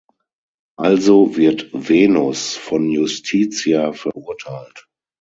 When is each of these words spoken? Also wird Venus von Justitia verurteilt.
Also 0.79 1.37
wird 1.37 1.69
Venus 1.73 2.55
von 2.55 2.89
Justitia 2.89 3.93
verurteilt. 3.93 4.87